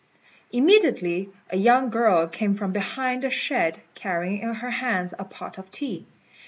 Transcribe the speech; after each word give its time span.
Immediately 0.51 1.29
a 1.51 1.57
young 1.57 1.91
girl 1.91 2.25
came 2.25 2.55
from 2.55 2.71
behind 2.73 3.21
the 3.21 3.29
shed, 3.29 3.79
carrying 3.93 4.39
in 4.41 4.55
her 4.55 4.71
hands 4.71 5.13
a 5.19 5.25
pot 5.25 5.59
of 5.59 5.69
tea. 5.69 6.07